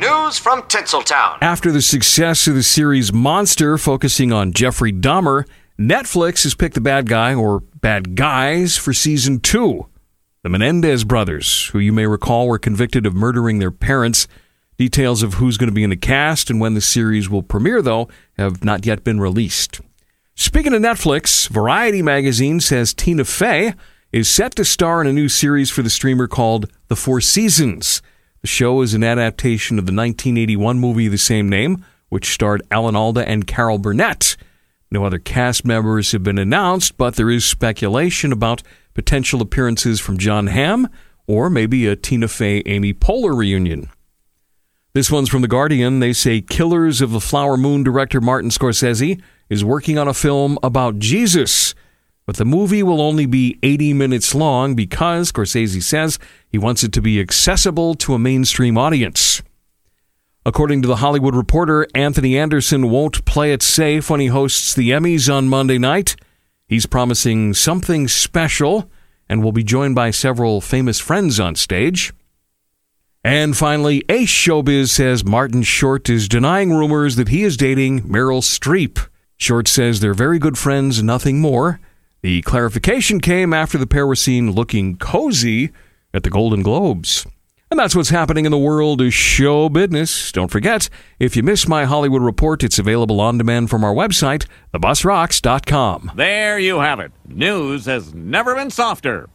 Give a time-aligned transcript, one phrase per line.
[0.00, 1.36] News from Tinseltown.
[1.42, 5.46] After the success of the series Monster, focusing on Jeffrey Dahmer,
[5.78, 9.88] Netflix has picked the bad guy or bad guys for season two.
[10.42, 14.26] The Menendez brothers, who you may recall were convicted of murdering their parents.
[14.78, 17.82] Details of who's going to be in the cast and when the series will premiere,
[17.82, 18.08] though,
[18.38, 19.82] have not yet been released.
[20.34, 23.74] Speaking of Netflix, Variety magazine says Tina Fey
[24.12, 28.00] is set to star in a new series for the streamer called The Four Seasons.
[28.42, 32.62] The show is an adaptation of the 1981 movie of the same name, which starred
[32.70, 34.36] Alan Alda and Carol Burnett.
[34.90, 38.62] No other cast members have been announced, but there is speculation about
[38.94, 40.88] potential appearances from Jon Hamm
[41.26, 43.88] or maybe a Tina Fey Amy Poehler reunion.
[44.94, 46.00] This one's from The Guardian.
[46.00, 50.58] They say Killers of the Flower Moon director Martin Scorsese is working on a film
[50.62, 51.74] about Jesus.
[52.30, 56.16] But the movie will only be 80 minutes long because, Scorsese says,
[56.48, 59.42] he wants it to be accessible to a mainstream audience.
[60.46, 64.90] According to The Hollywood Reporter, Anthony Anderson won't play it safe when he hosts the
[64.90, 66.14] Emmys on Monday night.
[66.68, 68.88] He's promising something special
[69.28, 72.12] and will be joined by several famous friends on stage.
[73.24, 78.40] And finally, Ace Showbiz says Martin Short is denying rumors that he is dating Meryl
[78.40, 79.04] Streep.
[79.36, 81.80] Short says they're very good friends, nothing more.
[82.22, 85.70] The clarification came after the pair were seen looking cozy
[86.12, 87.26] at the Golden Globes.
[87.70, 90.32] And that's what's happening in the world of show business.
[90.32, 94.46] Don't forget, if you miss my Hollywood report, it's available on demand from our website,
[94.74, 96.12] thebusrocks.com.
[96.16, 97.12] There you have it.
[97.26, 99.30] News has never been softer.